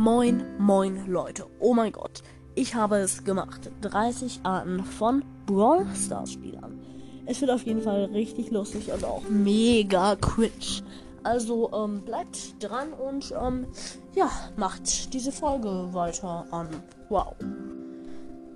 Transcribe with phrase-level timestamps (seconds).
[0.00, 1.44] Moin, moin Leute.
[1.58, 2.22] Oh mein Gott.
[2.54, 3.70] Ich habe es gemacht.
[3.82, 6.80] 30 Arten von Brawl Stars Spielern.
[7.26, 10.82] Es wird auf jeden Fall richtig lustig und auch mega cringe.
[11.22, 13.66] Also ähm, bleibt dran und ähm,
[14.14, 16.68] ja, macht diese Folge weiter an.
[17.10, 17.34] Wow.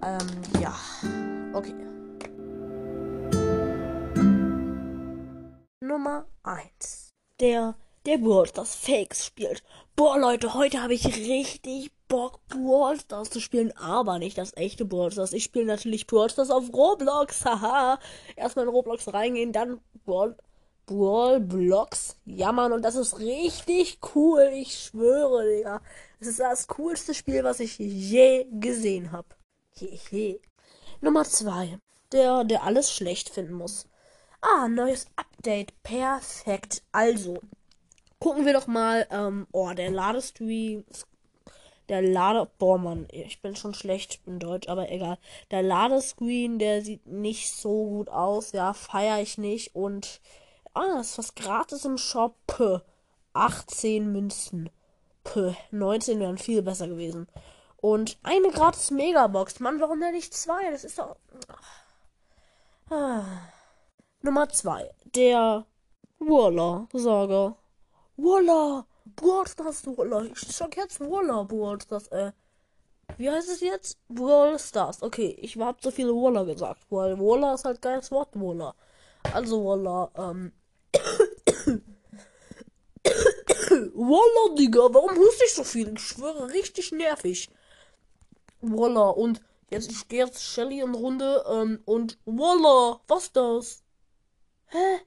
[0.03, 0.27] Ähm,
[0.63, 0.75] ja.
[1.53, 1.75] Okay.
[5.83, 7.11] Nummer 1.
[7.39, 7.75] Der,
[8.07, 9.63] der Brawl Stars Fakes spielt.
[9.97, 14.85] Boah, Leute, heute habe ich richtig Bock, Brawl Stars zu spielen, aber nicht das echte
[14.85, 15.33] Brawl Stars.
[15.33, 18.01] Ich spiele natürlich Brawl Stars auf Roblox, haha.
[18.35, 20.37] Erstmal in Roblox reingehen, dann Brawl,
[20.87, 22.17] Brawl Blocks.
[22.25, 25.81] Ja, Mann, und das ist richtig cool, ich schwöre, Digga.
[26.19, 29.29] Das ist das coolste Spiel, was ich je gesehen habe.
[29.77, 30.41] Hehe.
[31.03, 31.79] Nummer 2.
[32.11, 33.87] Der, der alles schlecht finden muss.
[34.41, 35.73] Ah, neues Update.
[35.85, 36.83] Perfekt.
[36.91, 37.39] Also,
[38.19, 39.07] gucken wir doch mal.
[39.11, 40.85] Ähm, oh, der Ladestream.
[41.89, 42.49] Der Lade.
[42.59, 45.19] Boah, Mann, ich bin schon schlecht in Deutsch, aber egal.
[45.51, 48.53] Der Ladescreen, der sieht nicht so gut aus.
[48.53, 49.75] Ja, feiere ich nicht.
[49.75, 50.21] Und.
[50.73, 52.35] Ah, ist was gratis im Shop.
[52.47, 52.81] Puh.
[53.35, 54.71] 18 Münzen.
[55.25, 57.27] Puh, 19 wären viel besser gewesen.
[57.77, 59.61] Und eine gratis Megabox.
[59.61, 60.71] Mann, warum denn nicht zwei?
[60.71, 61.17] Das ist doch.
[62.89, 63.25] Ah.
[64.23, 64.91] Nummer 2.
[65.15, 65.67] Der
[66.19, 67.57] Waller-Saga.
[68.17, 68.87] Waller!
[69.17, 70.25] Brawl Stars Waller.
[70.25, 72.33] Ich sag jetzt Waller Brawl Stars, äh.
[73.19, 73.99] Wie heißt es jetzt?
[74.09, 75.03] Brawl Stars.
[75.03, 78.75] Okay, ich hab so viele Waller gesagt, weil Waller ist halt geiles Wort, Waller.
[79.33, 80.53] Also Waller, ähm.
[83.95, 85.93] Waller, Digga, warum huste ich so viel?
[85.95, 87.51] Ich schwöre, richtig nervig.
[88.61, 93.83] Waller, und jetzt, ich gehe jetzt Shelly in Runde, ähm, und Waller, was das?
[94.67, 95.01] Hä?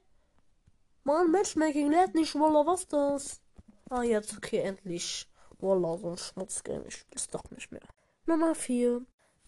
[1.08, 3.40] Mann, Matchmaking lädt nicht, Waller, was das?
[3.88, 5.26] Ah, jetzt, okay, endlich.
[5.58, 7.80] Waller, so ein Schmutzgame, ich will's doch nicht mehr.
[8.26, 9.00] Nummer 4.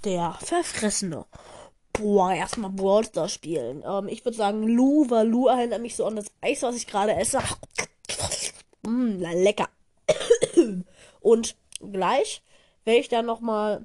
[0.02, 1.26] Der Verfressene.
[1.92, 3.84] Boah, erstmal Brawl Stars spielen.
[3.86, 6.86] Ähm, ich würde sagen Lu, weil Lu erinnert mich so an das Eis, was ich
[6.86, 7.40] gerade esse.
[8.80, 9.68] Mm, lecker.
[11.20, 11.56] Und
[11.92, 12.42] gleich
[12.86, 13.84] werde ich dann nochmal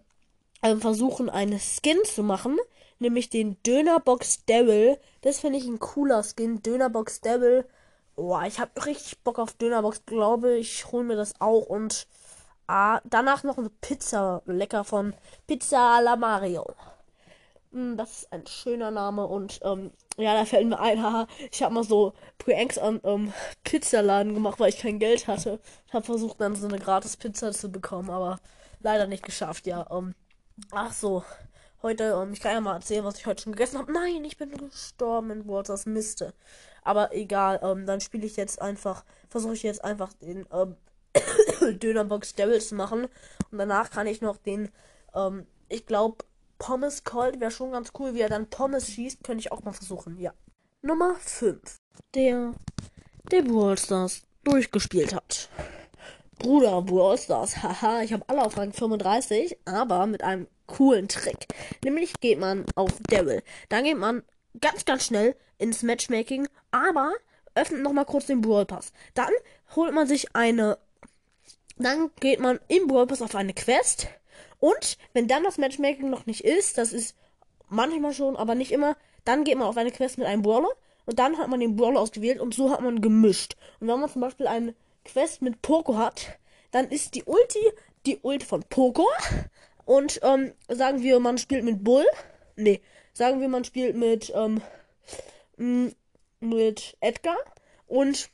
[0.64, 2.58] ähm, versuchen, eine Skin zu machen.
[3.00, 4.98] Nämlich den Dönerbox Devil.
[5.22, 6.62] Das finde ich ein cooler Skin.
[6.62, 7.66] Dönerbox Devil.
[8.16, 10.92] Boah, ich habe richtig Bock auf Dönerbox, glaube ich.
[10.92, 11.66] hole mir das auch.
[11.66, 12.08] Und
[12.68, 14.42] ah, danach noch eine Pizza.
[14.46, 15.14] Lecker von
[15.48, 16.66] Pizza alla Mario.
[17.76, 19.28] Hm, das ist ein schöner Name.
[19.28, 23.34] Und ähm, ja, da fällt mir ein, haha, ich habe mal so Pranks an ähm,
[23.66, 25.60] Pizzaladen gemacht, weil ich kein Geld hatte.
[25.88, 28.40] Ich habe versucht, dann so eine gratis Pizza zu bekommen, aber
[28.80, 29.86] leider nicht geschafft, ja.
[29.92, 30.16] Ähm,
[30.72, 31.24] ach so,
[31.86, 33.92] heute, ähm, ich kann ja mal erzählen, was ich heute schon gegessen habe.
[33.92, 36.34] Nein, ich bin gestorben in Waters Miste.
[36.82, 40.76] Aber egal, ähm, dann spiele ich jetzt einfach, versuche ich jetzt einfach den ähm,
[41.80, 43.08] Dönerbox Devil zu machen.
[43.52, 44.70] Und danach kann ich noch den,
[45.14, 46.26] ähm, ich glaube,
[46.58, 49.74] Pommes Cold wäre schon ganz cool, wie er dann Pommes schießt, könnte ich auch mal
[49.74, 50.34] versuchen, ja.
[50.82, 51.78] Nummer 5.
[52.16, 52.54] Der,
[53.32, 55.50] der Brawl Stars durchgespielt hat.
[56.40, 61.48] Bruder Brawl Stars, haha, ich habe alle auf Rang 35, aber mit einem coolen Trick.
[61.84, 63.44] Nämlich geht man auf Devil.
[63.70, 64.24] Dann geht man
[64.60, 67.14] ganz, ganz schnell ins Matchmaking, aber
[67.56, 68.92] öffnet nochmal kurz den Brawl Pass.
[69.14, 69.32] Dann
[69.76, 70.78] holt man sich eine.
[71.78, 74.08] Dann geht man im Brawl Pass auf eine Quest.
[74.60, 77.16] Und wenn dann das Matchmaking noch nicht ist, das ist
[77.70, 80.70] manchmal schon, aber nicht immer, dann geht man auf eine Quest mit einem Brawler.
[81.06, 83.56] Und dann hat man den Brawler ausgewählt und so hat man gemischt.
[83.80, 84.74] Und wenn man zum Beispiel eine
[85.04, 86.40] Quest mit Poco hat,
[86.72, 87.60] dann ist die Ulti
[88.06, 89.08] die Ulti von Poco.
[89.86, 92.06] Und ähm, sagen wir, man spielt mit Bull.
[92.56, 92.82] Nee,
[93.14, 94.62] sagen wir, man spielt mit, ähm,
[96.40, 97.38] mit Edgar.
[97.88, 98.30] Und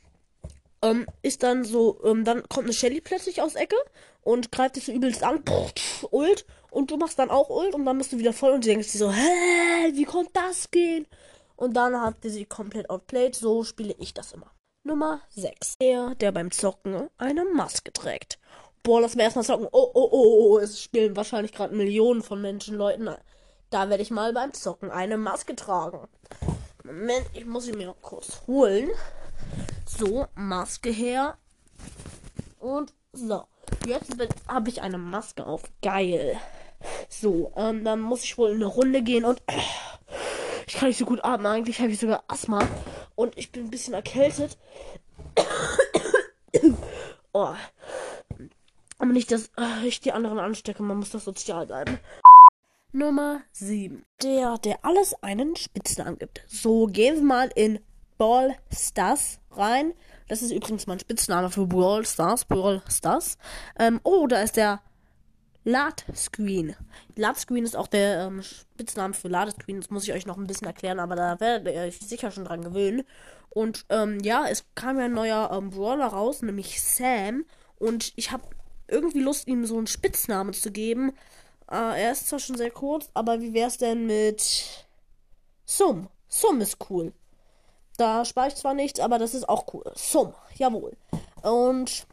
[0.81, 3.75] ähm, ist dann so, ähm, dann kommt eine Shelly plötzlich aus Ecke
[4.21, 5.43] und greift dich so übelst an.
[5.43, 6.45] Pff, Ult.
[6.71, 8.97] Und du machst dann auch Ult und dann bist du wieder voll und denkst dir
[8.97, 11.05] so, hä, wie konnte das gehen?
[11.57, 13.35] Und dann habt ihr sie komplett outplayed.
[13.35, 14.51] So spiele ich das immer.
[14.83, 15.77] Nummer 6.
[15.79, 18.39] Der, der beim Zocken eine Maske trägt.
[18.83, 19.67] Boah, lass mir erstmal zocken.
[19.71, 23.09] Oh, oh, oh, oh, es spielen wahrscheinlich gerade Millionen von Menschen, Leuten.
[23.69, 26.07] Da werde ich mal beim Zocken eine Maske tragen.
[26.83, 28.89] Moment, ich muss sie mir noch kurz holen.
[29.85, 31.37] So, Maske her.
[32.59, 33.43] Und so.
[33.85, 34.15] Jetzt
[34.47, 35.63] habe ich eine Maske auf.
[35.81, 36.39] Geil.
[37.07, 39.59] So, ähm, dann muss ich wohl in eine Runde gehen und äh,
[40.65, 41.45] ich kann nicht so gut atmen.
[41.45, 42.67] Eigentlich habe ich sogar Asthma
[43.15, 44.57] und ich bin ein bisschen erkältet.
[47.33, 47.53] oh.
[49.01, 50.83] Aber nicht, dass äh, ich die anderen anstecke.
[50.83, 51.97] Man muss doch sozial bleiben.
[52.91, 54.05] Nummer 7.
[54.21, 56.43] Der, der alles einen Spitznamen gibt.
[56.47, 57.79] So, gehen wir mal in
[58.19, 59.95] Ball Stars rein.
[60.27, 62.45] Das ist übrigens mein Spitzname für Brawl Stars.
[62.45, 63.39] Brawl Stars.
[63.79, 64.81] Ähm, oh, da ist der
[65.63, 66.75] Ladescreen.
[67.15, 69.81] Ladescreen ist auch der ähm, Spitzname für Ladescreen.
[69.81, 72.45] Das muss ich euch noch ein bisschen erklären, aber da werdet ihr euch sicher schon
[72.45, 73.01] dran gewöhnen.
[73.49, 77.45] Und ähm, ja, es kam ja ein neuer ähm, Brawler raus, nämlich Sam.
[77.79, 78.43] Und ich habe
[78.91, 81.11] irgendwie Lust, ihm so einen Spitznamen zu geben.
[81.69, 84.87] Äh, er ist zwar schon sehr kurz, aber wie wär's denn mit
[85.65, 86.09] Sum?
[86.27, 87.13] Sum ist cool.
[87.97, 89.83] Da spare ich zwar nichts, aber das ist auch cool.
[89.95, 90.95] Sum, jawohl.
[91.41, 92.05] Und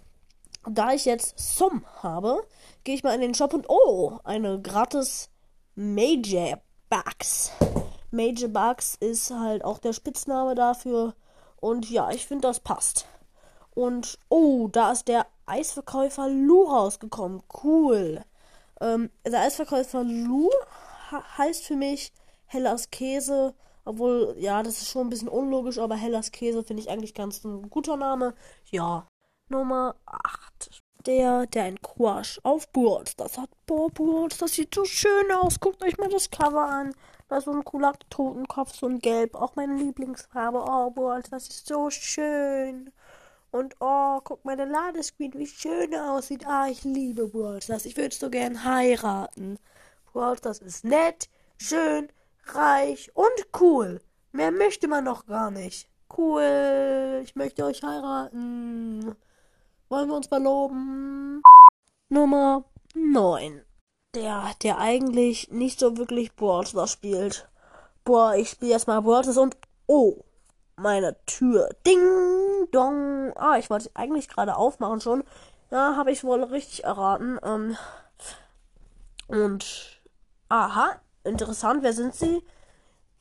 [0.69, 2.47] da ich jetzt Sum habe,
[2.85, 5.31] gehe ich mal in den Shop und oh, eine gratis
[5.75, 6.61] Major
[6.91, 7.53] Bugs.
[8.11, 11.15] Major Bugs ist halt auch der Spitzname dafür.
[11.61, 13.07] Und ja, ich finde, das passt.
[13.75, 17.43] Und oh, da ist der Eisverkäufer Lu rausgekommen.
[17.63, 18.23] Cool.
[18.81, 20.51] Ähm, der Eisverkäufer Lu
[21.11, 22.13] heißt für mich
[22.47, 23.55] Hellas Käse.
[23.85, 27.43] Obwohl, ja, das ist schon ein bisschen unlogisch, aber Hellas Käse finde ich eigentlich ganz
[27.45, 28.35] ein guter Name.
[28.71, 29.07] Ja.
[29.49, 30.83] Nummer 8.
[31.07, 32.69] Der, der ein Quash auf.
[33.17, 35.59] Das hat boah, Burls, das sieht so schön aus.
[35.59, 36.95] Guckt euch mal das Cover an.
[37.29, 39.35] Da ist so ein cooler Totenkopf, so ein Gelb.
[39.35, 40.63] Auch meine Lieblingsfarbe.
[40.67, 42.91] Oh, Burls, das ist so schön.
[43.51, 46.47] Und oh, guck mal, der Ladescreen, wie schön er aussieht.
[46.47, 47.87] Ah, ich liebe Brawl Stars.
[47.87, 49.59] Ich würde so gern heiraten.
[50.13, 52.09] Brawl Stars ist nett, schön,
[52.47, 54.01] reich und cool.
[54.33, 55.89] Mehr möchte man noch gar nicht.
[56.17, 59.15] Cool, ich möchte euch heiraten.
[59.89, 61.43] Wollen wir uns verloben?
[62.11, 63.63] Nummer 9.
[64.15, 67.49] Der, der eigentlich nicht so wirklich Brawl Stars spielt.
[68.05, 69.57] Boah, ich spiele erstmal Brawl Stars und
[69.87, 70.25] oh,
[70.77, 71.71] meine Tür.
[71.87, 73.33] Ding dong.
[73.37, 75.25] Ah, ich wollte eigentlich gerade aufmachen schon.
[75.71, 77.39] Ja, habe ich wohl richtig erraten.
[77.43, 77.77] Ähm,
[79.29, 80.01] und
[80.49, 81.83] aha, interessant.
[81.83, 82.43] Wer sind Sie?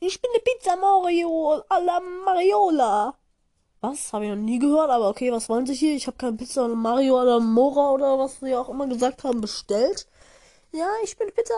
[0.00, 3.14] Ich bin die Pizza Mario alla Mariola.
[3.80, 4.12] Was?
[4.12, 5.94] Habe ich noch nie gehört, aber okay, was wollen Sie hier?
[5.94, 10.06] Ich habe keine Pizza Mario alla Mora oder was Sie auch immer gesagt haben bestellt.
[10.72, 11.54] Ja, ich bin Pizza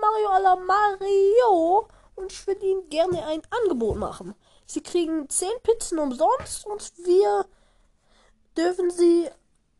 [0.00, 4.34] Mario alla Mario und ich würde Ihnen gerne ein Angebot machen.
[4.70, 7.46] Sie kriegen 10 Pizzen umsonst und wir
[8.54, 9.30] dürfen sie,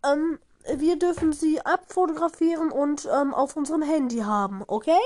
[0.02, 0.38] ähm,
[0.76, 4.98] wir dürfen sie abfotografieren und ähm, auf unserem Handy haben, okay?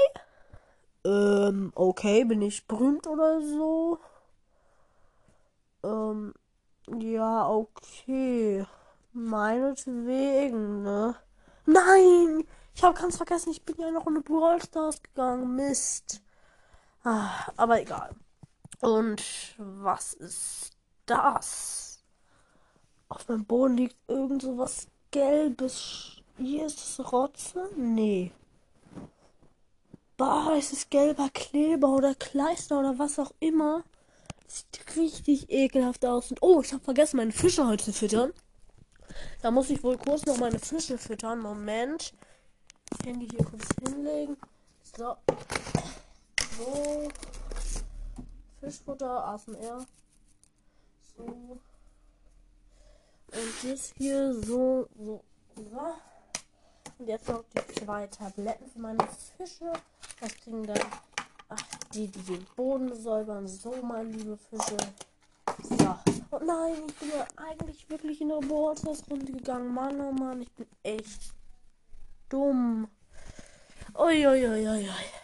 [1.04, 3.98] Ähm, okay, bin ich berühmt oder so?
[5.82, 6.32] Ähm,
[7.00, 8.64] ja, okay.
[9.12, 11.16] Meinetwegen, ne?
[11.66, 12.44] Nein!
[12.74, 15.56] Ich habe ganz vergessen, ich bin ja noch in eine Brawl Stars gegangen.
[15.56, 16.22] Mist.
[17.04, 18.14] Ah, aber egal.
[18.82, 19.22] Und
[19.58, 20.72] was ist
[21.06, 22.02] das?
[23.08, 26.16] Auf meinem Boden liegt irgend so was Gelbes.
[26.36, 27.70] Hier ist es Rotze?
[27.76, 28.32] Nee.
[30.58, 33.84] Ist es gelber Kleber oder Kleister oder was auch immer.
[34.48, 36.30] Sieht richtig ekelhaft aus.
[36.30, 38.32] Und oh, ich habe vergessen, meine Fische heute zu füttern.
[39.42, 41.40] Da muss ich wohl kurz noch meine Fische füttern.
[41.40, 42.14] Moment.
[42.92, 44.36] Ich Handy hier kurz hinlegen.
[44.96, 45.16] So.
[46.58, 47.08] So.
[48.62, 49.84] Fischfutter, ASMR.
[51.16, 51.24] So.
[51.24, 51.60] Und
[53.64, 55.24] das hier so, so,
[55.56, 55.94] so.
[56.98, 59.04] Und jetzt noch die zwei Tabletten für meine
[59.36, 59.72] Fische.
[60.20, 60.78] Das kriegen dann
[61.48, 61.62] ach,
[61.92, 63.48] die, die den Boden säubern.
[63.48, 64.76] So, meine liebe Fische.
[65.62, 65.98] So.
[66.30, 69.74] Und nein, ich bin ja eigentlich wirklich in der Runde gegangen.
[69.74, 71.34] Mann, oh Mann, ich bin echt
[72.28, 72.88] dumm.
[73.98, 74.46] Uiuiuiui.
[74.46, 75.21] Ui, ui, ui.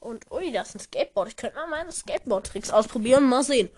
[0.00, 1.28] Und ui, das ist ein Skateboard.
[1.28, 3.24] Ich könnte mal meine Skateboard-Tricks ausprobieren.
[3.24, 3.68] Mal sehen.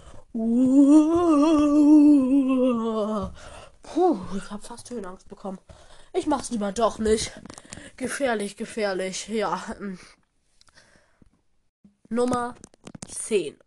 [3.83, 5.59] Puh, ich habe fast Höhenangst bekommen.
[6.13, 7.33] Ich mach's lieber doch nicht.
[7.97, 9.29] Gefährlich, gefährlich.
[9.29, 9.67] Ja.
[9.77, 9.99] Hm.
[12.09, 12.55] Nummer
[13.09, 13.59] 10.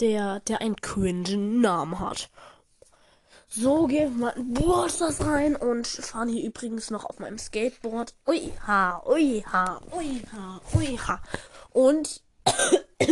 [0.00, 2.30] Der, der einen cringen Namen hat.
[3.52, 8.14] So gehen wir in Borders rein und fahren hier übrigens noch auf meinem Skateboard.
[8.28, 11.20] Ui ha, ui ha, ui ha, ui ha.
[11.70, 12.22] Und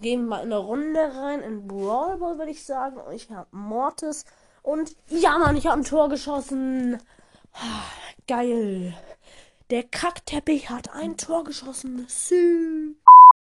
[0.00, 2.98] gehen wir mal in eine Runde rein in Brawl Ball, würde ich sagen.
[2.98, 4.24] Und ich habe Mortis.
[4.62, 7.02] Und ja, Mann, ich habe ein Tor geschossen.
[8.26, 8.94] Geil.
[9.70, 12.06] Der Kackteppich hat ein Tor geschossen.
[12.08, 12.94] Sü.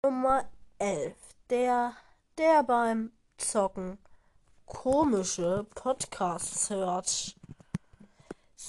[0.02, 0.44] Nummer
[0.78, 1.14] 11.
[1.50, 1.92] Der,
[2.38, 3.98] der beim Zocken
[4.66, 7.35] komische Podcasts hört.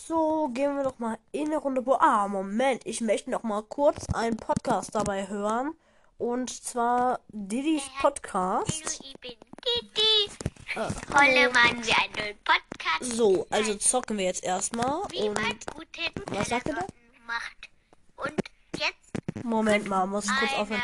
[0.08, 1.84] So, gehen wir doch mal in eine Runde.
[2.00, 5.76] Ah, Moment, ich möchte noch mal kurz einen Podcast dabei hören.
[6.18, 8.86] Und zwar Didis Podcast.
[8.86, 9.36] Hallo, ich bin
[9.66, 10.32] Didi.
[10.76, 13.18] Äh, Heute machen wir einen neuen Podcast.
[13.18, 15.04] So, also zocken wir jetzt erstmal.
[15.10, 16.88] Wie Und man gute was sagt ihr da?
[17.26, 17.70] macht.
[18.16, 18.40] Und
[18.78, 20.84] jetzt Moment mal, muss kurz eine, aufhören.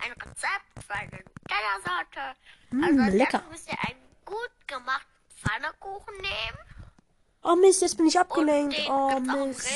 [0.00, 2.36] ein Rezept für eine Nutella-Sorte.
[2.72, 3.42] Mm, also lecker.
[3.50, 6.69] müsst ihr einen gut gemachten Pfannekuchen Kuchen nehmen.
[7.42, 8.76] Oh Mist, jetzt bin ich Und abgelenkt.
[8.88, 9.68] Oh Mist.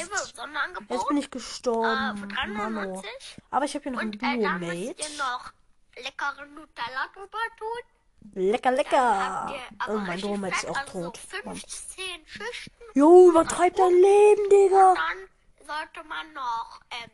[0.88, 2.28] Jetzt bin ich äh, gestorben.
[2.33, 3.04] 3,99.
[3.50, 5.52] Aber ich habe hier noch ein Und äh, da müsst ihr noch
[5.97, 7.94] leckere Nutella drüber tun.
[8.35, 9.54] Lecker, Dann lecker.
[9.88, 11.16] Oh, mein Duo-Mate ist auch also tot.
[11.16, 12.85] So 15 Schichten.
[12.94, 14.94] Jo, übertreib dein Leben, Digga.
[14.94, 17.11] Dann sollte man noch ähm,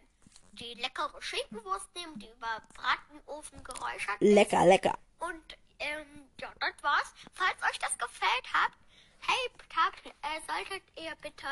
[0.53, 4.33] die leckere Schinkenwurst nehmen, die über Bratenofen geräuchert ist.
[4.35, 4.99] Lecker, lecker.
[5.19, 7.13] Und ähm, ja, das war's.
[7.35, 8.73] Falls euch das gefällt hat,
[9.27, 11.47] hey, habt, äh, solltet ihr bitte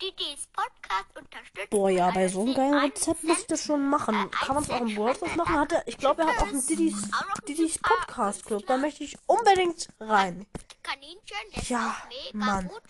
[0.00, 1.68] Didis Podcast unterstützen.
[1.70, 4.14] Boah, ja, bei so einem geilen 10 Rezept muss ich das schon machen.
[4.14, 5.58] Äh, Kann man es auch im WordPress machen?
[5.60, 7.08] Hat er, ich glaube, er hat auch einen Didis,
[7.46, 8.66] Didis Podcast Club.
[8.66, 10.46] Da möchte ich unbedingt rein.
[10.82, 11.96] Kaninchen, Ja,
[12.32, 12.68] Mann.
[12.68, 12.82] gut.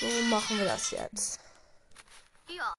[0.00, 1.40] So machen wir das jetzt.
[2.48, 2.74] Ja,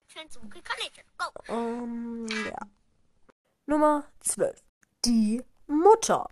[1.17, 1.53] go.
[1.53, 2.57] Ähm, ja.
[3.65, 4.61] Nummer 12.
[5.05, 6.27] Die Mutter.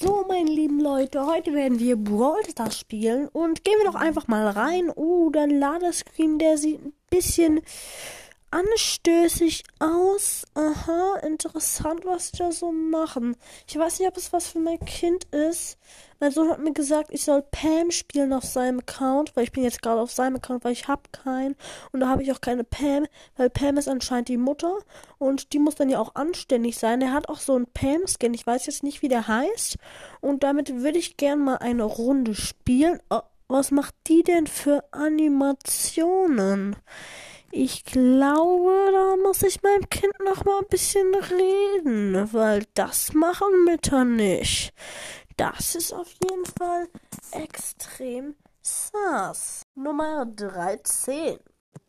[0.00, 4.26] So, meine lieben Leute, heute werden wir Brawl Stars spielen und gehen wir doch einfach
[4.26, 4.90] mal rein.
[4.90, 7.60] Oh, der Ladescreen, der sieht ein bisschen
[8.54, 10.44] anstößig aus.
[10.54, 13.36] Aha, interessant, was sie da so machen.
[13.66, 15.76] Ich weiß nicht, ob es was für mein Kind ist.
[16.20, 19.64] Mein Sohn hat mir gesagt, ich soll Pam spielen auf seinem Account, weil ich bin
[19.64, 21.56] jetzt gerade auf seinem Account, weil ich habe keinen.
[21.90, 23.06] Und da habe ich auch keine Pam,
[23.36, 24.78] weil Pam ist anscheinend die Mutter
[25.18, 27.02] und die muss dann ja auch anständig sein.
[27.02, 29.78] Er hat auch so einen Pam-Skin, ich weiß jetzt nicht, wie der heißt.
[30.20, 33.00] Und damit würde ich gern mal eine Runde spielen.
[33.10, 36.76] Oh, was macht die denn für Animationen?
[37.56, 43.64] Ich glaube, da muss ich meinem Kind noch mal ein bisschen reden, weil das machen
[43.64, 44.74] Mütter nicht.
[45.36, 46.88] Das ist auf jeden Fall
[47.30, 49.62] extrem sass.
[49.76, 51.38] Nummer 13.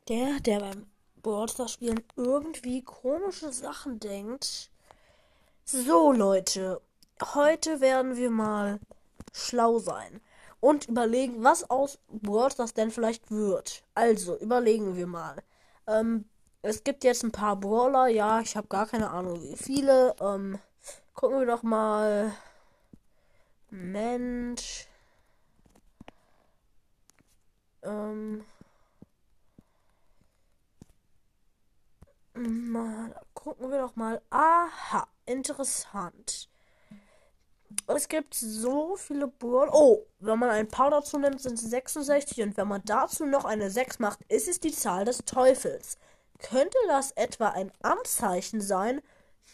[0.08, 0.86] Der, der beim
[1.24, 4.70] Brawl spielen irgendwie komische Sachen denkt.
[5.64, 6.80] So, Leute.
[7.34, 8.80] Heute werden wir mal
[9.34, 10.22] schlau sein
[10.60, 13.82] und überlegen, was aus Brawl Stars denn vielleicht wird.
[13.96, 15.42] Also, überlegen wir mal.
[15.88, 16.26] Ähm,
[16.62, 20.16] es gibt jetzt ein paar Brawler, ja, ich habe gar keine Ahnung, wie viele.
[20.20, 20.60] Ähm,
[21.14, 22.32] gucken wir doch mal.
[23.70, 24.88] Mensch.
[27.84, 28.46] Ähm.
[32.34, 34.22] Mal, gucken wir doch mal.
[34.30, 36.50] Aha, interessant.
[37.88, 39.74] Es gibt so viele Brawler.
[39.74, 42.42] Oh, wenn man ein paar dazu nimmt, sind es 66.
[42.42, 45.98] Und wenn man dazu noch eine 6 macht, ist es die Zahl des Teufels.
[46.40, 49.02] Könnte das etwa ein Anzeichen sein?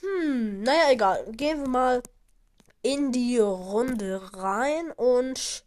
[0.01, 1.25] Hm, naja, egal.
[1.31, 2.01] Gehen wir mal
[2.81, 5.65] in die Runde rein und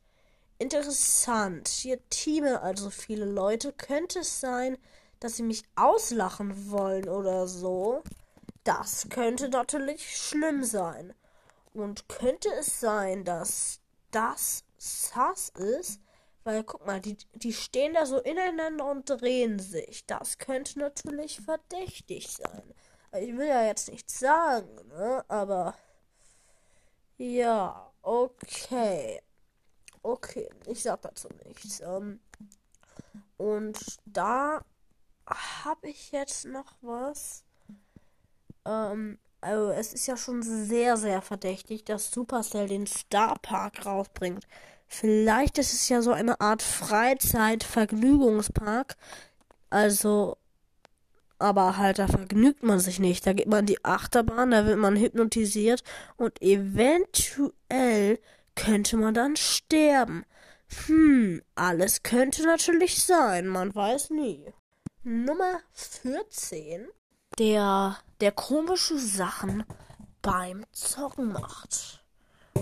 [0.59, 1.69] interessant.
[1.69, 3.73] Hier teamen also viele Leute.
[3.73, 4.79] Könnte es sein,
[5.21, 8.03] dass sie mich auslachen wollen oder so?
[8.65, 11.13] Das könnte natürlich schlimm sein.
[11.75, 16.01] Und könnte es sein, dass das Sass ist?
[16.45, 20.07] Weil, guck mal, die, die stehen da so ineinander und drehen sich.
[20.07, 22.75] Das könnte natürlich verdächtig sein.
[23.19, 25.25] Ich will ja jetzt nichts sagen, ne?
[25.29, 25.75] Aber.
[27.17, 29.21] Ja, okay.
[30.03, 31.81] Okay, ich sag dazu nichts.
[31.81, 32.21] Ähm,
[33.37, 34.65] und da
[35.27, 37.45] habe ich jetzt noch was.
[38.65, 44.47] Ähm, also es ist ja schon sehr, sehr verdächtig, dass Supercell den Star Park rausbringt.
[44.87, 48.97] Vielleicht ist es ja so eine Art Freizeit-Vergnügungspark.
[49.69, 50.39] Also,
[51.39, 53.27] aber halt, da vergnügt man sich nicht.
[53.27, 55.85] Da geht man die Achterbahn, da wird man hypnotisiert
[56.17, 58.19] und eventuell
[58.55, 60.25] könnte man dann sterben.
[60.87, 64.47] Hm, alles könnte natürlich sein, man weiß nie.
[65.03, 66.89] Nummer 14.
[67.39, 69.65] Der, der komische Sachen
[70.23, 72.03] beim Zocken macht.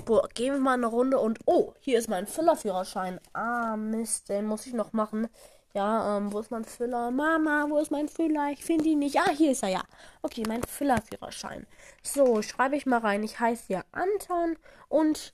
[0.04, 3.20] Boah, gehen wir mal eine Runde und oh, hier ist mein Füllerführerschein.
[3.32, 5.28] Ah, Mist, den muss ich noch machen.
[5.72, 7.12] Ja, ähm, wo ist mein Füller?
[7.12, 8.50] Mama, wo ist mein Füller?
[8.50, 9.20] Ich finde ihn nicht.
[9.20, 9.82] Ah, hier ist er ja.
[10.22, 11.68] Okay, mein Füllerführerschein.
[12.02, 13.22] So, schreibe ich mal rein.
[13.22, 14.56] Ich heiße ja Anton
[14.88, 15.32] und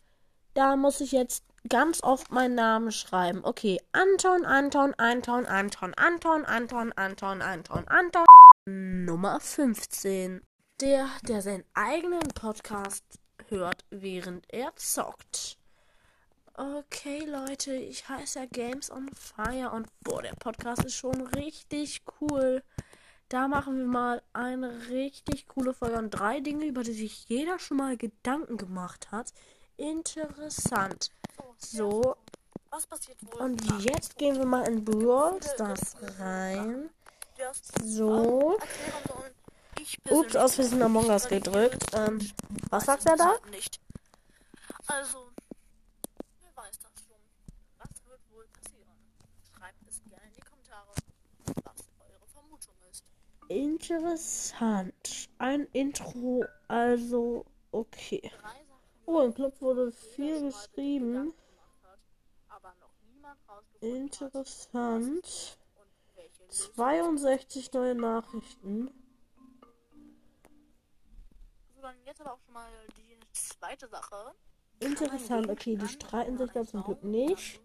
[0.52, 3.40] da muss ich jetzt ganz oft meinen Namen schreiben.
[3.44, 8.26] Okay, Anton, Anton, Anton, Anton, Anton, Anton, Anton, Anton, Anton.
[8.72, 10.42] Nummer 15.
[10.80, 13.04] Der, der seinen eigenen Podcast
[13.48, 15.56] hört, während er zockt.
[16.54, 22.02] Okay, Leute, ich heiße ja Games on Fire und boah, der Podcast ist schon richtig
[22.20, 22.62] cool.
[23.28, 27.58] Da machen wir mal eine richtig coole Folge und drei Dinge, über die sich jeder
[27.58, 29.32] schon mal Gedanken gemacht hat.
[29.76, 31.10] Interessant.
[31.58, 32.16] So,
[32.70, 33.40] Was passiert wohl?
[33.40, 36.90] und jetzt gehen wir mal in Brawl Stars rein.
[37.84, 38.58] So.
[40.10, 41.84] Ups, aus Versehen Among Us gedrückt.
[41.94, 42.18] Ähm,
[42.70, 43.36] was sagt er da?
[44.86, 45.30] Also,
[46.40, 48.34] wer weiß das schon.
[48.34, 48.88] wohl passieren?
[49.54, 50.88] Schreibt es gerne in die Kommentare,
[51.64, 53.04] was eure Vermutung ist.
[53.48, 55.28] Interessant.
[55.38, 58.32] Ein Intro, also okay.
[59.06, 61.32] Oh, im Club wurde viel geschrieben.
[63.80, 65.58] Interessant.
[66.48, 68.90] Und welche Lösung 62 neue Nachrichten.
[71.74, 74.34] So, dann jetzt aber auch schon mal die zweite Sache.
[74.80, 77.60] Interessant, okay, die streiten sich da zum Glück nicht.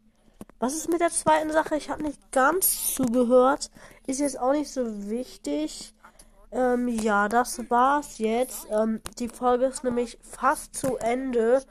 [0.59, 1.75] Was ist mit der zweiten Sache?
[1.75, 3.69] Ich habe nicht ganz zugehört.
[4.07, 5.93] Ist jetzt auch nicht so wichtig.
[6.51, 8.67] Ähm, ja, das war's jetzt.
[8.69, 11.63] Ähm, die Folge ist nämlich fast zu Ende.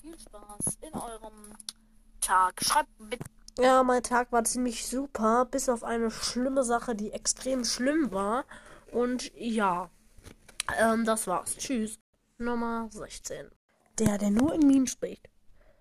[0.00, 1.54] Viel Spaß in eurem
[2.20, 2.60] Tag.
[2.62, 3.24] Schreibt bitte.
[3.60, 8.44] Ja, mein Tag war ziemlich super, bis auf eine schlimme Sache, die extrem schlimm war.
[8.92, 9.90] Und ja,
[10.80, 11.56] ähm, das war's.
[11.56, 11.98] Tschüss.
[12.38, 13.48] Nummer 16.
[13.98, 15.28] Der, der nur in Minen spricht.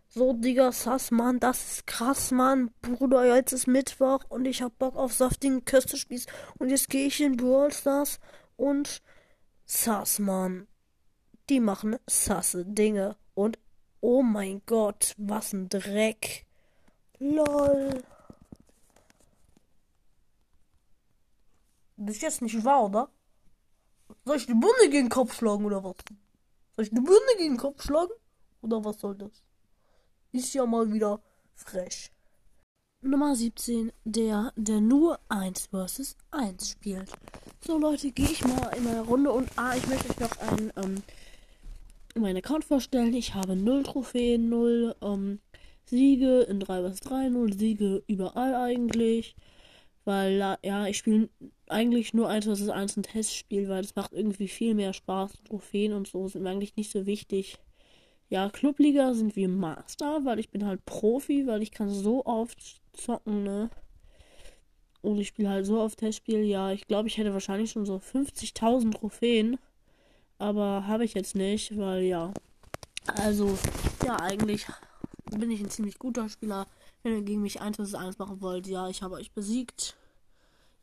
[0.07, 2.71] So, Digga, Sass, Mann, das ist krass, Mann.
[2.81, 6.25] Bruder, jetzt ist Mittwoch und ich hab Bock auf saftigen Köstespieß.
[6.57, 8.19] Und jetzt gehe ich in Brawl Stars
[8.55, 9.03] und
[9.65, 10.67] Sass, Mann.
[11.49, 13.17] Die machen sasse Dinge.
[13.35, 13.59] Und
[14.01, 16.46] oh mein Gott, was ein Dreck.
[17.19, 18.03] LOL.
[21.97, 23.09] Das ist jetzt nicht wahr, oder?
[24.23, 25.95] Soll ich die Bunde gegen den Kopf schlagen oder was?
[26.75, 28.11] Soll ich die Bunde gegen den Kopf schlagen?
[28.61, 29.43] Oder was soll das?
[30.31, 31.21] Ist ja mal wieder
[31.55, 32.11] frech.
[33.01, 37.11] Nummer 17, der, der nur 1 versus 1 spielt.
[37.65, 40.73] So Leute, gehe ich mal in eine Runde und ah, ich möchte euch noch einen,
[40.77, 41.03] ähm,
[42.15, 43.13] meinen Account vorstellen.
[43.13, 45.39] Ich habe 0 Trophäen, 0, ähm,
[45.89, 49.35] Siege in 3 vs 3, 0 Siege überall eigentlich.
[50.05, 51.29] Weil, ja, ich spiele
[51.67, 55.43] eigentlich nur 1 vs 1 ein Testspiel, weil es macht irgendwie viel mehr Spaß.
[55.43, 57.57] Trophäen und so sind mir eigentlich nicht so wichtig.
[58.29, 62.81] Ja, Clubliga sind wir Master, weil ich bin halt Profi, weil ich kann so oft
[62.93, 63.69] zocken, ne?
[65.01, 66.43] Und ich spiele halt so oft Testspiel.
[66.43, 69.57] Ja, ich glaube, ich hätte wahrscheinlich schon so 50.000 Trophäen.
[70.39, 72.33] Aber habe ich jetzt nicht, weil ja.
[73.15, 73.57] Also,
[74.05, 74.65] ja, eigentlich
[75.31, 76.67] bin ich ein ziemlich guter Spieler.
[77.03, 79.95] Wenn ihr gegen mich 1 vs 1 machen wollt, ja, ich habe euch besiegt.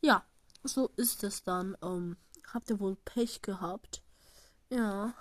[0.01, 0.23] Ja,
[0.63, 1.77] so ist es dann.
[1.81, 2.17] Ähm,
[2.53, 4.01] habt ihr wohl Pech gehabt?
[4.69, 5.13] Ja.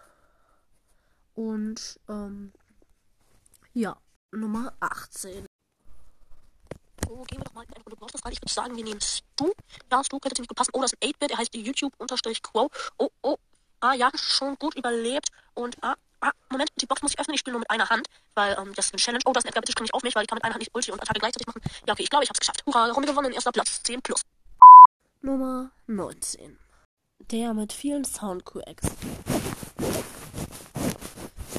[1.35, 2.53] Und, ähm,
[3.73, 3.97] ja,
[4.33, 5.47] Nummer 18.
[7.07, 8.33] So, gehen wir doch mal in eine Runde Brawl rein.
[8.33, 9.53] Ich würde sagen, wir nehmen Stu.
[9.91, 10.71] Ja, Stu könnte ziemlich gut passen.
[10.75, 11.31] Oh, das ist ein 8-Bit.
[11.33, 12.71] Er heißt YouTube-Quo.
[12.99, 13.37] Oh, oh.
[13.81, 15.29] Ah, ja, schon gut überlebt.
[15.55, 17.35] Und, ah, ah, Moment, die Box muss ich öffnen.
[17.35, 19.23] Ich spiele nur mit einer Hand, weil, ähm, das ist eine Challenge.
[19.27, 19.63] Oh, das ist ein Edgar.
[19.63, 21.21] Bitte spring nicht auf mich, weil ich kann mit einer Hand nicht Ulti und Attacke
[21.21, 21.61] gleichzeitig machen.
[21.87, 22.65] Ja, okay, ich glaube, ich hab's geschafft.
[22.67, 23.33] Hurra, Runde gewonnen.
[23.33, 23.83] Erster Platz.
[23.83, 24.23] 10 plus.
[25.21, 26.59] Nummer 19.
[27.31, 28.89] Der mit vielen Soundquacks.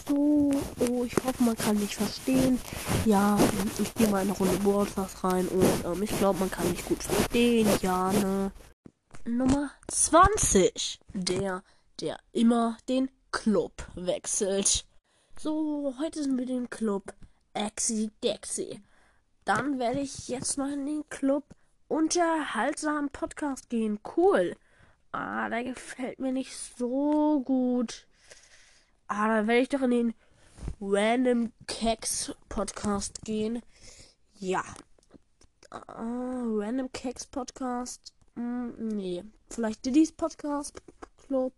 [0.08, 2.60] So, oh, ich hoffe, man kann mich verstehen.
[3.06, 3.40] Ja,
[3.80, 6.70] ich gehe mal in eine Runde Brawl Stars rein und ähm, ich glaube, man kann
[6.70, 7.68] mich gut verstehen.
[7.82, 8.52] Ja, ne.
[9.26, 11.00] Nummer 20.
[11.14, 11.64] Der,
[12.00, 14.86] der immer den Club wechselt.
[15.38, 17.14] So, heute sind wir im Club
[17.54, 18.82] Exi Dexy.
[19.44, 21.44] Dann werde ich jetzt mal in den Club
[21.90, 24.00] unterhaltsamen Podcast gehen.
[24.16, 24.56] Cool.
[25.12, 28.08] Ah, der gefällt mir nicht so gut.
[29.08, 30.14] Ah, dann werde ich doch in den
[30.80, 33.62] Random Keks Podcast gehen.
[34.40, 34.64] Ja.
[35.72, 38.14] Ah, Random Keks Podcast.
[38.36, 39.26] Hm, nee.
[39.50, 40.82] Vielleicht Diddy's Podcast
[41.28, 41.54] Club.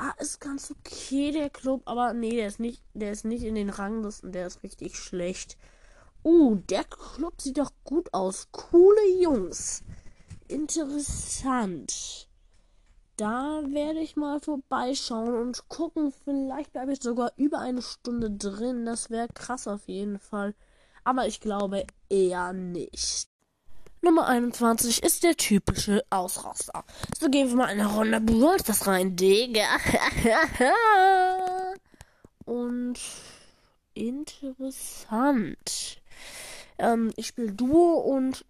[0.00, 3.56] Ah, ist ganz okay, der Club, aber nee, der ist nicht, der ist nicht in
[3.56, 5.58] den Ranglisten, der ist richtig schlecht.
[6.22, 8.46] Uh, der Club sieht doch gut aus.
[8.52, 9.82] Coole Jungs.
[10.46, 12.28] Interessant.
[13.16, 16.12] Da werde ich mal vorbeischauen und gucken.
[16.12, 18.84] Vielleicht bleibe ich sogar über eine Stunde drin.
[18.86, 20.54] Das wäre krass auf jeden Fall.
[21.02, 23.28] Aber ich glaube eher nicht.
[24.00, 26.84] Nummer 21 ist der typische Ausraster.
[27.18, 29.64] So gehen wir mal eine Runde Brawl das rein, Digga.
[32.44, 32.98] Und
[33.94, 36.00] interessant.
[36.78, 38.44] Ähm, ich spiele Duo und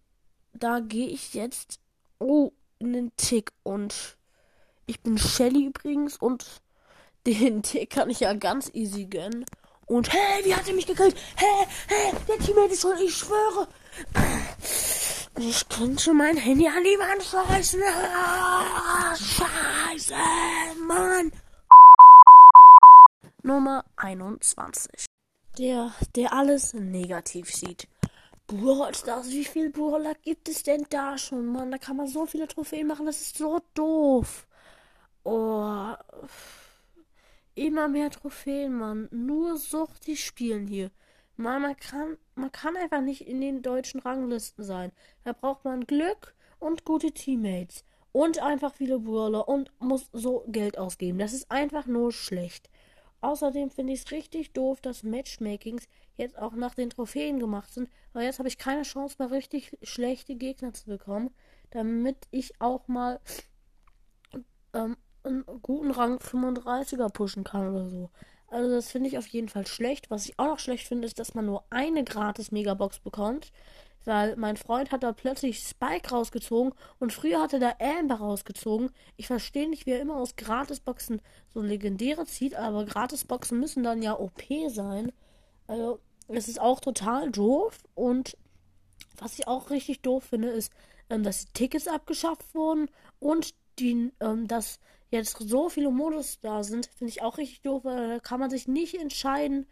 [0.52, 1.80] da gehe ich jetzt
[2.18, 4.16] oh, in den Tick und
[4.86, 6.44] ich bin Shelly übrigens und
[7.26, 9.44] den Tick kann ich ja ganz easy gönnen.
[9.86, 11.16] Und hey, wie hat er mich gekillt?
[11.36, 13.68] Hey, hey, der Teammate ist schon, ich schwöre.
[15.36, 17.82] Ich könnte mein Handy an die Wand schmeißen.
[18.14, 20.14] Ah, Scheiße,
[20.86, 21.32] Mann.
[23.42, 25.06] Nummer 21.
[25.58, 27.88] Der, der alles negativ sieht.
[28.46, 31.70] Brawl Stars, wie viel Brawler gibt es denn da schon, Mann?
[31.70, 34.46] Da kann man so viele Trophäen machen, das ist so doof.
[35.24, 35.94] Oh.
[37.54, 39.08] Immer mehr Trophäen, Mann.
[39.10, 40.90] Nur Sucht, die spielen hier.
[41.40, 44.90] Man, man, kann, man kann einfach nicht in den deutschen Ranglisten sein.
[45.22, 47.84] Da braucht man Glück und gute Teammates.
[48.10, 51.18] Und einfach viele Brawler und muss so Geld ausgeben.
[51.20, 52.68] Das ist einfach nur schlecht.
[53.20, 57.88] Außerdem finde ich es richtig doof, dass Matchmakings jetzt auch nach den Trophäen gemacht sind.
[58.12, 61.30] Weil jetzt habe ich keine Chance mehr, richtig schlechte Gegner zu bekommen.
[61.70, 63.20] Damit ich auch mal
[64.74, 68.10] ähm, einen guten Rang 35er pushen kann oder so.
[68.50, 70.10] Also das finde ich auf jeden Fall schlecht.
[70.10, 73.52] Was ich auch noch schlecht finde, ist, dass man nur eine gratis Megabox bekommt.
[74.04, 78.90] Weil mein Freund hat da plötzlich Spike rausgezogen und früher hatte da Amber rausgezogen.
[79.16, 81.20] Ich verstehe nicht, wie er immer aus Gratisboxen
[81.52, 85.12] so legendäre zieht, aber Gratisboxen müssen dann ja OP sein.
[85.66, 87.80] Also, es ist auch total doof.
[87.94, 88.36] Und
[89.18, 90.72] was ich auch richtig doof finde, ist,
[91.10, 94.78] ähm, dass die Tickets abgeschafft wurden und die, ähm, dass
[95.10, 98.50] jetzt so viele Modus da sind, finde ich auch richtig doof, weil da kann man
[98.50, 99.66] sich nicht entscheiden,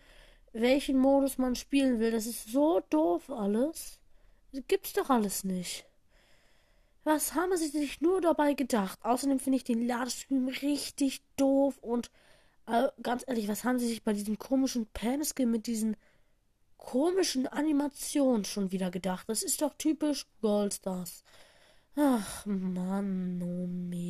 [0.53, 2.11] welchen Modus man spielen will.
[2.11, 4.01] Das ist so doof alles.
[4.68, 5.87] Gibt's doch alles nicht.
[7.05, 8.99] Was haben sie sich nur dabei gedacht?
[9.03, 12.11] Außerdem finde ich den Ladestream richtig doof und
[12.66, 15.96] äh, ganz ehrlich, was haben sie sich bei diesem komischen Pamskin mit diesen
[16.79, 19.29] komischen Animationen schon wieder gedacht?
[19.29, 21.22] Das ist doch typisch Goldstars.
[21.94, 24.01] Ach, Manometer.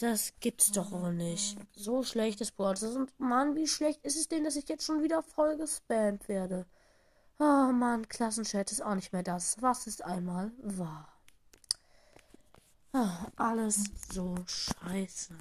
[0.00, 1.58] Das gibt's doch wohl nicht.
[1.74, 2.96] So schlechtes Broadcast.
[2.96, 6.66] Und Mann, wie schlecht ist es denn, dass ich jetzt schon wieder voll gespammt werde?
[7.38, 9.60] Oh Mann, Klassenchat ist auch nicht mehr das.
[9.60, 11.08] Was ist einmal wahr?
[12.92, 15.34] Ah, alles so scheiße.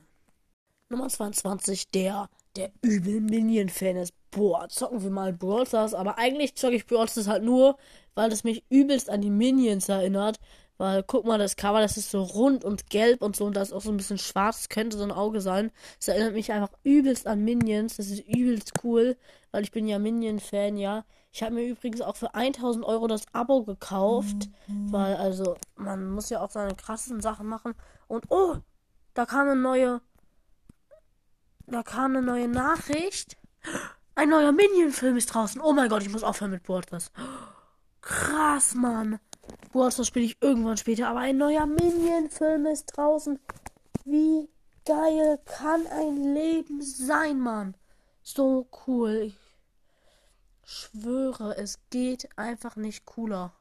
[0.89, 4.13] Nummer 22, der, der übel Minion-Fan ist.
[4.32, 5.94] Boah, zocken wir mal Brawl Stars.
[5.94, 7.78] Aber eigentlich zocke ich Brawl Stars halt nur,
[8.13, 10.39] weil es mich übelst an die Minions erinnert.
[10.80, 13.46] Weil, guck mal, das Cover, das ist so rund und gelb und so.
[13.46, 14.70] Und da ist auch so ein bisschen schwarz.
[14.70, 15.72] Könnte so ein Auge sein.
[15.98, 17.98] Das erinnert mich einfach übelst an Minions.
[17.98, 19.18] Das ist übelst cool.
[19.52, 21.04] Weil ich bin ja Minion-Fan, ja.
[21.34, 24.50] Ich habe mir übrigens auch für 1000 Euro das Abo gekauft.
[24.68, 24.94] Mhm.
[24.94, 27.74] Weil, also, man muss ja auch seine krassen Sachen machen.
[28.08, 28.56] Und, oh,
[29.15, 30.00] da kam eine neue.
[31.68, 33.36] Da kam eine neue Nachricht.
[34.15, 35.60] Ein neuer Minion-Film ist draußen.
[35.60, 37.12] Oh mein Gott, ich muss aufhören mit Borders.
[38.00, 39.20] Krass, Mann.
[39.74, 43.40] Warzone spiele ich irgendwann später, aber ein neuer Minion-Film ist draußen.
[44.06, 44.50] Wie
[44.86, 47.76] geil kann ein Leben sein, Mann?
[48.24, 49.34] So cool.
[50.64, 53.54] Ich schwöre, es geht einfach nicht cooler.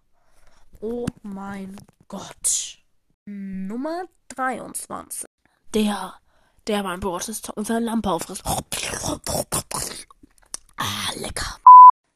[0.81, 1.77] Oh mein
[2.09, 2.79] Gott.
[3.27, 5.29] Nummer 23.
[5.75, 6.15] Der,
[6.67, 8.43] der beim Brot ist und seine Lampe auffrisst.
[10.77, 11.59] Ah, lecker.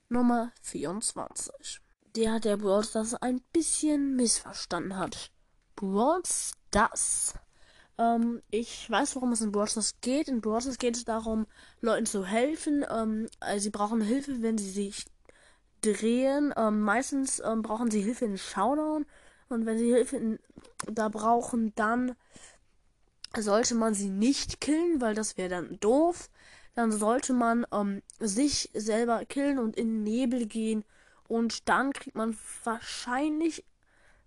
[0.09, 1.83] Nummer 24
[2.17, 5.31] der der Brawl Stars ein bisschen missverstanden hat.
[5.77, 7.35] Brawl Stars.
[7.99, 10.29] Ähm, ich weiß, worum es in Brawl Stars geht.
[10.29, 11.47] In Brawl Stars geht es darum,
[11.81, 12.85] Leuten zu helfen.
[12.91, 15.07] Ähm, also sie brauchen Hilfe, wenn sie sich
[15.81, 16.53] drehen.
[16.57, 19.07] Ähm, meistens ähm, brauchen sie Hilfe in Showdown.
[19.49, 20.39] Und wenn sie Hilfe in,
[20.91, 22.15] da brauchen, dann
[23.37, 26.29] sollte man sie nicht killen, weil das wäre dann doof.
[26.75, 30.85] Dann sollte man ähm, sich selber killen und in Nebel gehen
[31.29, 33.65] und dann kriegt man wahrscheinlich,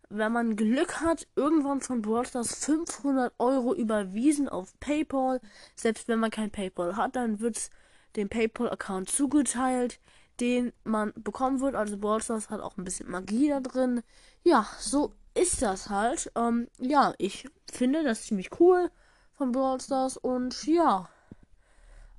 [0.10, 5.42] wenn man Glück hat, irgendwann von Brawl 500 Euro überwiesen auf PayPal.
[5.76, 7.70] Selbst wenn man kein PayPal hat, dann wird
[8.16, 10.00] dem PayPal-Account zugeteilt,
[10.40, 11.76] den man bekommen wird.
[11.76, 14.02] Also Brawl hat auch ein bisschen Magie da drin.
[14.44, 16.32] Ja, so ist das halt.
[16.36, 18.90] Ähm, ja, ich finde das ziemlich cool
[19.34, 19.80] von Brawl
[20.22, 21.10] und ja.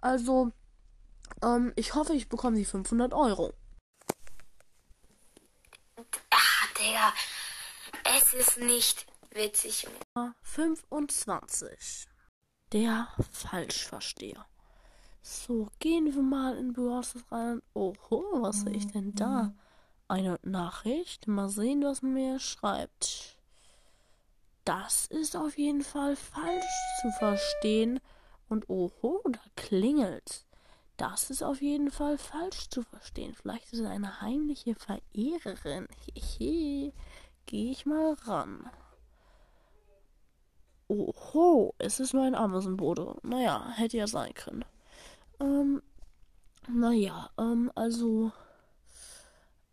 [0.00, 0.52] Also,
[1.42, 3.52] ähm, ich hoffe, ich bekomme die 500 Euro.
[6.96, 7.12] Digga,
[8.16, 9.86] es ist nicht witzig.
[10.42, 12.08] 25.
[12.72, 14.46] Der Falschversteher.
[15.20, 17.60] So, gehen wir mal in Börse rein.
[17.74, 19.54] Oho, was sehe ich denn da?
[20.08, 21.26] Eine Nachricht.
[21.26, 23.36] Mal sehen, was mir schreibt.
[24.64, 26.64] Das ist auf jeden Fall falsch
[27.02, 28.00] zu verstehen.
[28.48, 30.46] Und oho, da klingelt.
[30.96, 33.34] Das ist auf jeden Fall falsch zu verstehen.
[33.34, 35.86] Vielleicht ist es eine heimliche Verehrerin.
[36.14, 36.92] Hehe.
[37.44, 38.70] Geh ich mal ran.
[40.88, 43.16] Oho, es ist nur ein Amazon-Bote.
[43.22, 44.64] Naja, hätte ja sein können.
[45.40, 45.82] Ähm,
[46.68, 48.32] naja, ähm, also.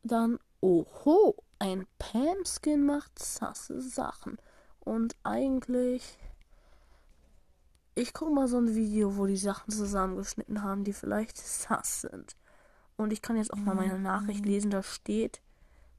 [0.03, 4.37] Dann, oho, ein Pam-Skin macht sasse Sachen.
[4.81, 6.17] Und eigentlich
[7.95, 12.35] ich gucke mal so ein Video, wo die Sachen zusammengeschnitten haben, die vielleicht sass sind.
[12.95, 15.41] Und ich kann jetzt auch mal meine Nachricht lesen, da steht,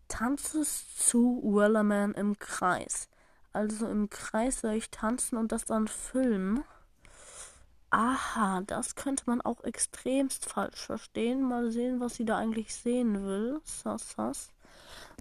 [0.08, 3.08] tanzest zu Wellerman im Kreis.
[3.52, 6.64] Also im Kreis soll ich tanzen und das dann filmen.
[7.90, 11.42] Aha, das könnte man auch extremst falsch verstehen.
[11.42, 13.60] Mal sehen, was sie da eigentlich sehen will.
[13.64, 14.52] Sass, sass.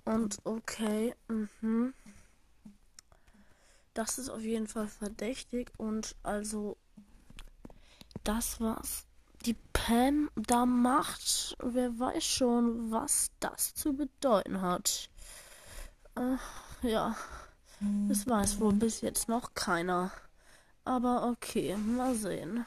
[0.06, 1.94] Und okay, mhm.
[3.94, 6.78] Das ist auf jeden Fall verdächtig und also
[8.24, 9.06] das, was
[9.46, 15.10] die Pam da macht, wer weiß schon, was das zu bedeuten hat.
[16.16, 16.38] Äh,
[16.88, 17.16] ja,
[18.08, 20.12] das weiß wohl bis jetzt noch keiner.
[20.86, 22.66] Aber okay, mal sehen.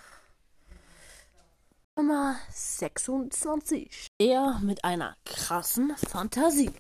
[1.96, 4.08] Nummer 26.
[4.18, 6.72] Er mit einer krassen Fantasie.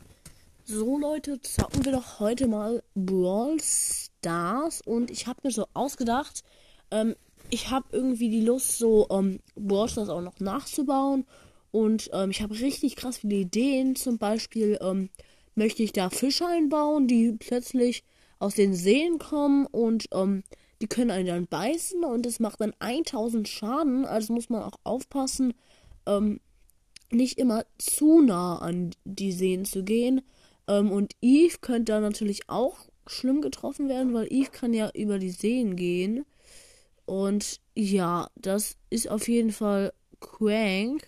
[0.68, 4.80] So Leute, zocken wir doch heute mal Brawl Stars.
[4.80, 6.42] Und ich habe mir so ausgedacht,
[6.90, 7.14] ähm,
[7.50, 11.24] ich habe irgendwie die Lust, so ähm, Brawl Stars auch noch nachzubauen.
[11.70, 13.94] Und ähm, ich habe richtig krass viele Ideen.
[13.94, 15.08] Zum Beispiel ähm,
[15.54, 18.02] möchte ich da Fische einbauen, die plötzlich
[18.40, 20.42] aus den Seen kommen und ähm,
[20.82, 24.04] die können einen dann beißen und es macht dann 1000 Schaden.
[24.04, 25.54] Also muss man auch aufpassen,
[26.06, 26.40] ähm,
[27.12, 30.22] nicht immer zu nah an die Seen zu gehen.
[30.68, 35.18] Ähm, und Eve könnte da natürlich auch schlimm getroffen werden, weil Eve kann ja über
[35.18, 36.24] die Seen gehen.
[37.04, 41.06] Und ja, das ist auf jeden Fall crank,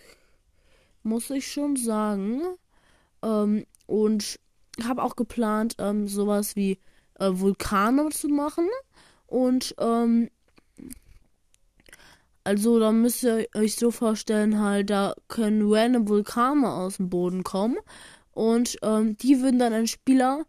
[1.03, 2.41] muss ich schon sagen.
[3.21, 4.39] Ähm, und
[4.83, 6.79] habe auch geplant, ähm, sowas wie
[7.19, 8.67] äh, Vulkane zu machen.
[9.27, 10.29] Und ähm,
[12.43, 17.43] also da müsst ihr euch so vorstellen, halt, da können random Vulkane aus dem Boden
[17.43, 17.77] kommen.
[18.33, 20.45] Und ähm, die würden dann ein Spieler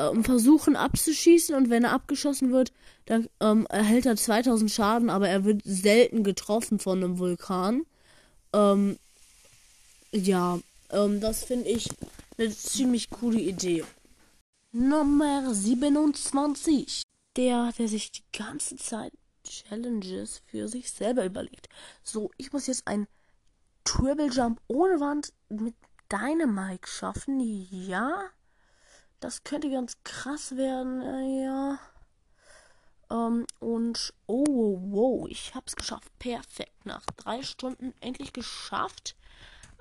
[0.00, 2.72] ähm, versuchen abzuschießen und wenn er abgeschossen wird,
[3.06, 7.84] dann ähm, erhält er 2000 Schaden, aber er wird selten getroffen von einem Vulkan.
[8.52, 8.98] Ähm,
[10.12, 10.58] ja,
[10.90, 11.88] ähm, das finde ich
[12.38, 13.84] eine ziemlich coole Idee.
[14.72, 17.02] Nummer 27.
[17.36, 19.12] Der, der sich die ganze Zeit
[19.44, 21.68] Challenges für sich selber überlegt.
[22.02, 23.06] So, ich muss jetzt ein
[23.84, 25.74] Triple Jump ohne Wand mit
[26.10, 27.40] Dynamite schaffen.
[27.40, 28.30] Ja.
[29.20, 31.02] Das könnte ganz krass werden.
[31.02, 31.78] Äh, ja.
[33.10, 36.10] Ähm, und oh, wow, wow, ich hab's geschafft.
[36.18, 36.86] Perfekt.
[36.86, 39.16] Nach drei Stunden endlich geschafft.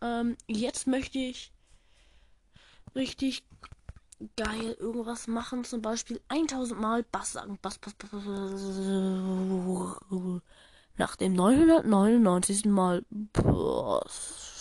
[0.01, 1.53] Ähm, jetzt möchte ich
[2.95, 3.43] richtig
[4.35, 5.63] geil irgendwas machen.
[5.63, 7.57] Zum Beispiel 1000 Mal Bass sagen.
[7.61, 8.61] Bass, Bass, Bass, Bass.
[10.97, 12.65] Nach dem 999.
[12.65, 14.58] Mal Bass.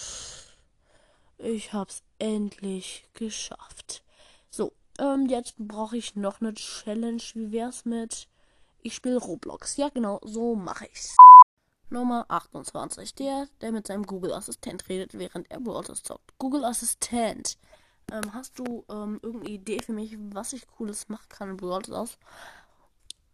[1.38, 4.03] Ich hab's endlich geschafft.
[4.51, 7.22] So, ähm, jetzt brauche ich noch eine Challenge.
[7.35, 8.29] Wie wär's mit
[8.83, 9.77] ich spiele Roblox?
[9.77, 11.16] Ja, genau, so mache ich's.
[11.90, 13.14] Nummer 28.
[13.14, 16.37] Der, der mit seinem Google Assistent redet, während er Brawlers zockt.
[16.38, 17.59] Google Assistent.
[18.12, 21.85] Ähm, hast du ähm, irgendeine Idee für mich, was ich Cooles machen kann in Brawl
[21.85, 22.18] Stars?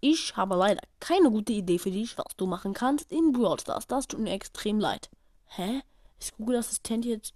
[0.01, 3.87] Ich habe leider keine gute Idee für dich, was du machen kannst in Brawl Stars.
[3.87, 5.11] Das tut mir extrem leid.
[5.47, 5.83] Hä?
[6.19, 7.35] Ist Google Assistent jetzt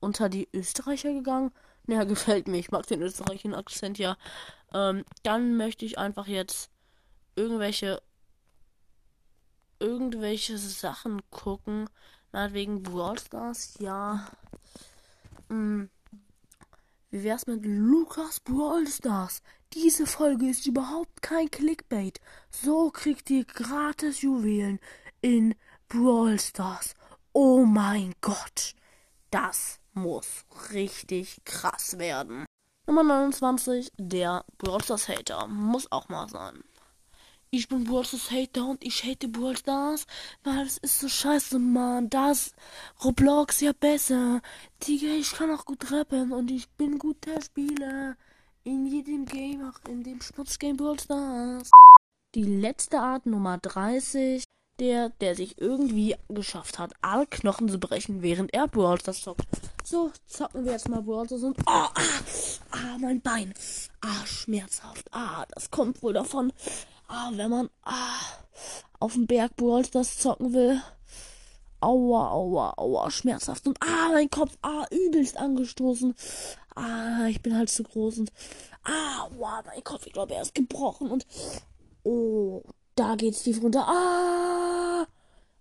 [0.00, 1.52] unter die Österreicher gegangen?
[1.86, 2.58] Naja, gefällt mir.
[2.58, 4.16] Ich mag den österreichischen Akzent ja.
[4.72, 6.70] Ähm, dann möchte ich einfach jetzt
[7.36, 8.02] irgendwelche
[9.80, 11.88] irgendwelche Sachen gucken.
[12.32, 14.28] Meinetwegen Brawl Stars, ja.
[15.48, 15.88] Hm.
[17.10, 19.42] Wie wär's mit Lukas Brawl Stars?
[19.72, 22.20] Diese Folge ist überhaupt kein Clickbait.
[22.50, 24.78] So kriegt ihr gratis Juwelen
[25.22, 25.54] in
[25.88, 26.94] Brawl Stars.
[27.32, 28.74] Oh mein Gott.
[29.30, 32.46] Das muss richtig krass werden.
[32.86, 35.46] Nummer 29, der Brawl Stars Hater.
[35.46, 36.62] Muss auch mal sein.
[37.50, 40.06] Ich bin Brawl Stars Hater und ich hate Brawl Stars,
[40.44, 42.10] weil es ist so scheiße, Mann.
[42.10, 42.52] Das
[43.02, 44.42] Roblox ja besser.
[44.86, 48.16] Digga, ich kann auch gut rappen und ich bin guter Spieler.
[48.64, 51.70] In jedem Game, auch in dem Schmutzgame Brawl Stars.
[52.34, 54.44] Die letzte Art, Nummer 30.
[54.78, 59.46] Der, der sich irgendwie geschafft hat, alle Knochen zu brechen, während er Brawl Stars zockt.
[59.82, 61.58] So, zocken wir jetzt mal Brawl Stars und...
[61.60, 61.90] Oh, ah,
[62.70, 63.52] ah, mein Bein.
[64.00, 65.06] Ah, schmerzhaft.
[65.10, 66.52] Ah, das kommt wohl davon
[67.08, 68.20] ah, wenn man ah,
[69.00, 70.80] auf dem Berg Brawl das zocken will.
[71.80, 73.66] Aua, aua, aua, schmerzhaft.
[73.66, 76.14] Und ah, mein Kopf, ah, übelst angestoßen.
[76.74, 78.32] Ah, ich bin halt zu groß und
[78.84, 81.26] ah, aua, mein Kopf, ich glaube, er ist gebrochen und
[82.04, 82.62] oh,
[82.98, 83.86] da geht's tief runter.
[83.86, 85.06] Ah!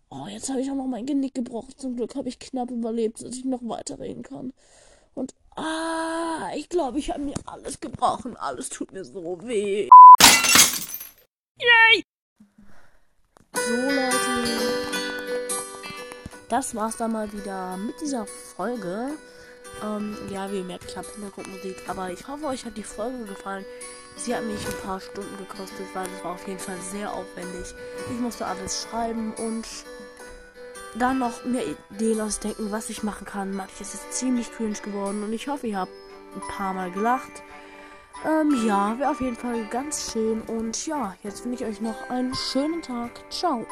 [0.09, 1.73] Oh, jetzt habe ich auch noch mein Genick gebrochen.
[1.77, 4.53] Zum Glück habe ich knapp überlebt, dass ich noch weiterreden kann.
[5.13, 8.35] Und ah, ich glaube, ich habe mir alles gebrochen.
[8.37, 9.89] Alles tut mir so weh.
[11.59, 12.03] Yay!
[13.53, 14.17] So Leute,
[16.49, 19.17] das war's dann mal wieder mit dieser Folge.
[19.83, 21.83] Ähm, ja, wie ihr merkt, ich habe Hintergrundmusik.
[21.87, 23.65] Aber ich hoffe, euch hat die Folge gefallen.
[24.15, 27.75] Sie hat mich ein paar Stunden gekostet, weil es war auf jeden Fall sehr aufwendig.
[28.11, 29.67] Ich musste alles schreiben und
[30.95, 33.53] dann noch mir Ideen ausdenken, was ich machen kann.
[33.53, 35.91] Manches ist ziemlich cringe geworden und ich hoffe, ihr habt
[36.35, 37.43] ein paar Mal gelacht.
[38.25, 40.41] Ähm, ja, wäre auf jeden Fall ganz schön.
[40.41, 43.11] Und ja, jetzt wünsche ich euch noch einen schönen Tag.
[43.29, 43.67] Ciao.